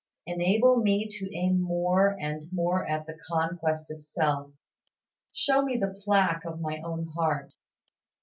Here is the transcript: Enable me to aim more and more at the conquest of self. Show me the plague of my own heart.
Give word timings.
Enable 0.25 0.77
me 0.77 1.07
to 1.07 1.29
aim 1.31 1.61
more 1.61 2.17
and 2.19 2.51
more 2.51 2.87
at 2.87 3.05
the 3.05 3.13
conquest 3.27 3.91
of 3.91 4.01
self. 4.01 4.49
Show 5.31 5.61
me 5.61 5.77
the 5.77 5.93
plague 6.03 6.43
of 6.43 6.59
my 6.59 6.81
own 6.83 7.09
heart. 7.09 7.53